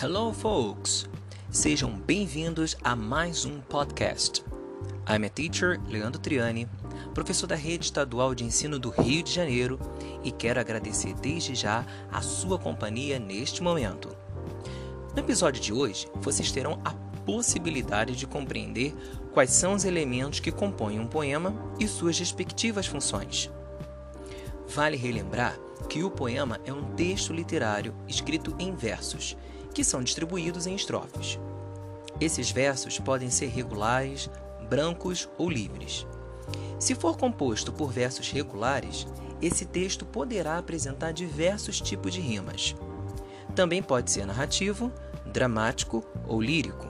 [0.00, 1.08] Hello, folks!
[1.50, 4.44] Sejam bem-vindos a mais um podcast.
[5.08, 6.68] I'm a teacher, Leandro Triani,
[7.12, 9.76] professor da Rede Estadual de Ensino do Rio de Janeiro
[10.22, 14.16] e quero agradecer desde já a sua companhia neste momento.
[15.16, 16.92] No episódio de hoje, vocês terão a
[17.24, 18.94] possibilidade de compreender
[19.32, 23.50] quais são os elementos que compõem um poema e suas respectivas funções.
[24.68, 29.36] Vale relembrar que o poema é um texto literário escrito em versos
[29.74, 31.38] que são distribuídos em estrofes.
[32.20, 34.28] Esses versos podem ser regulares,
[34.68, 36.06] brancos ou livres.
[36.78, 39.06] Se for composto por versos regulares,
[39.40, 42.74] esse texto poderá apresentar diversos tipos de rimas.
[43.54, 44.92] Também pode ser narrativo,
[45.32, 46.86] dramático ou lírico.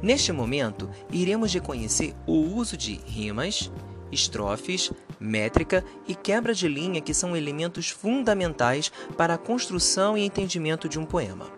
[0.00, 3.70] Neste momento, iremos reconhecer o uso de rimas,
[4.12, 10.88] estrofes, métrica e quebra de linha que são elementos fundamentais para a construção e entendimento
[10.88, 11.50] de um poema.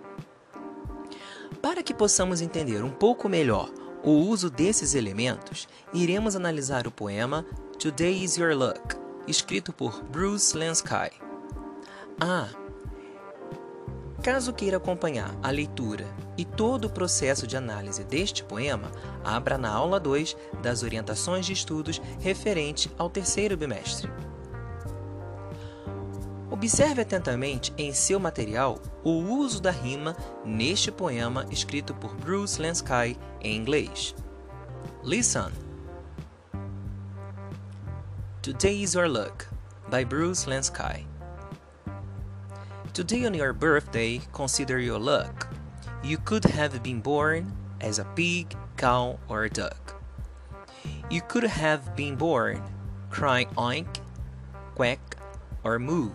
[1.60, 3.70] Para que possamos entender um pouco melhor
[4.04, 7.44] o uso desses elementos, iremos analisar o poema
[7.78, 11.10] Today is Your Luck, escrito por Bruce Lansky.
[12.20, 12.48] Ah,
[14.26, 16.04] caso queira acompanhar a leitura
[16.36, 18.90] e todo o processo de análise deste poema,
[19.22, 24.10] abra na aula 2 das orientações de estudos referente ao terceiro bimestre.
[26.50, 33.16] Observe atentamente em seu material o uso da rima neste poema escrito por Bruce Lansky
[33.40, 34.12] em inglês.
[35.04, 35.52] Listen.
[38.42, 39.46] Today is Your Luck,
[39.88, 41.15] by Bruce Lansky.
[42.96, 45.52] Today on your birthday, consider your luck.
[46.02, 47.52] You could have been born
[47.82, 50.00] as a pig, cow, or a duck.
[51.10, 52.62] You could have been born
[53.10, 54.00] crying oink,
[54.74, 55.18] quack,
[55.62, 56.10] or moo.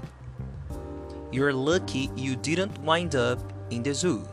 [1.31, 3.37] You're lucky you didn't wind up
[3.70, 4.27] in the zoo.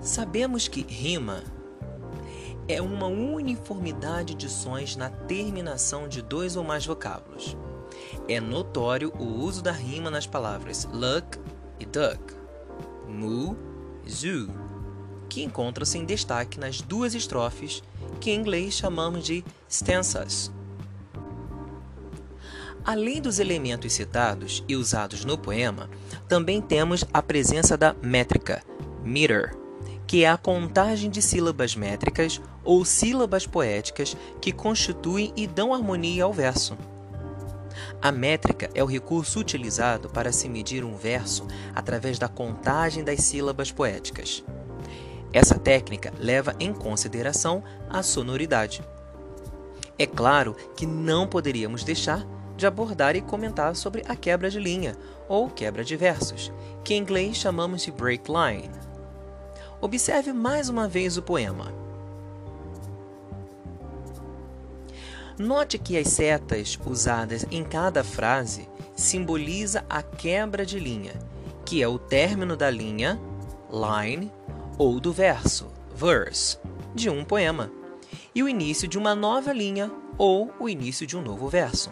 [0.00, 1.44] Sabemos que rima
[2.66, 7.54] é uma uniformidade de sons na terminação de dois ou mais vocábulos.
[8.28, 11.38] É notório o uso da rima nas palavras luck
[11.78, 12.34] e duck,
[13.08, 13.56] moo
[14.08, 14.48] zoo,
[15.28, 17.82] que encontram-se em destaque nas duas estrofes
[18.20, 20.52] que em inglês chamamos de stanzas.
[22.84, 25.88] Além dos elementos citados e usados no poema,
[26.28, 28.62] também temos a presença da métrica,
[29.02, 29.56] meter,
[30.06, 36.24] que é a contagem de sílabas métricas ou sílabas poéticas que constituem e dão harmonia
[36.24, 36.76] ao verso.
[38.00, 43.20] A métrica é o recurso utilizado para se medir um verso através da contagem das
[43.20, 44.44] sílabas poéticas.
[45.32, 48.82] Essa técnica leva em consideração a sonoridade.
[49.98, 52.24] É claro que não poderíamos deixar
[52.56, 54.96] de abordar e comentar sobre a quebra de linha,
[55.28, 56.52] ou quebra de versos,
[56.84, 58.70] que em inglês chamamos de break line.
[59.80, 61.83] Observe mais uma vez o poema.
[65.38, 71.14] Note que as setas usadas em cada frase simboliza a quebra de linha,
[71.64, 73.20] que é o término da linha,
[73.68, 74.30] line,
[74.78, 76.56] ou do verso, verse,
[76.94, 77.68] de um poema,
[78.32, 81.90] e o início de uma nova linha ou o início de um novo verso.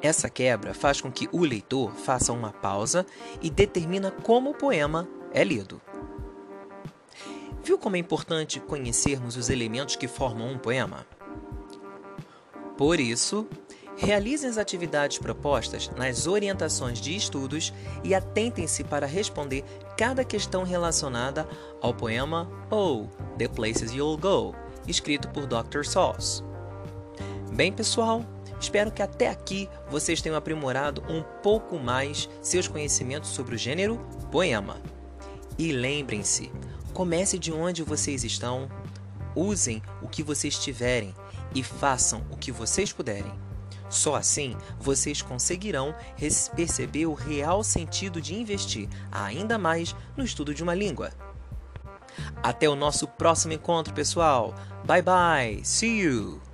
[0.00, 3.04] Essa quebra faz com que o leitor faça uma pausa
[3.42, 5.80] e determina como o poema é lido.
[7.64, 11.04] Viu como é importante conhecermos os elementos que formam um poema?
[12.76, 13.46] Por isso,
[13.96, 17.72] realizem as atividades propostas nas orientações de estudos
[18.04, 19.64] e atentem-se para responder
[19.96, 21.48] cada questão relacionada
[21.80, 24.54] ao poema ou The Places You'll Go,
[24.86, 25.84] escrito por Dr.
[25.84, 26.42] Sauce.
[27.52, 28.22] Bem, pessoal,
[28.58, 33.98] Espero que até aqui vocês tenham aprimorado um pouco mais seus conhecimentos sobre o gênero
[34.30, 34.80] poema.
[35.58, 36.50] E lembrem-se,
[36.92, 38.68] comece de onde vocês estão,
[39.34, 41.14] usem o que vocês tiverem
[41.54, 43.32] e façam o que vocês puderem.
[43.88, 45.94] Só assim vocês conseguirão
[46.54, 51.10] perceber o real sentido de investir ainda mais no estudo de uma língua.
[52.42, 54.54] Até o nosso próximo encontro, pessoal.
[54.84, 55.64] Bye bye.
[55.64, 56.45] See you.